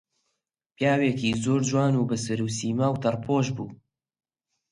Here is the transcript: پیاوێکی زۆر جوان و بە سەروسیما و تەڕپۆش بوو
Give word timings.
پیاوێکی 0.75 1.29
زۆر 1.43 1.61
جوان 1.69 1.93
و 1.95 2.07
بە 2.09 2.17
سەروسیما 2.25 2.87
و 2.91 3.01
تەڕپۆش 3.03 3.47
بوو 3.55 3.69